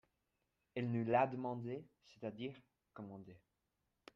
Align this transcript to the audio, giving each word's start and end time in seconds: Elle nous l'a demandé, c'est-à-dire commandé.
Elle 0.73 0.89
nous 0.89 1.03
l'a 1.05 1.27
demandé, 1.27 1.85
c'est-à-dire 2.07 2.59
commandé. 2.91 3.37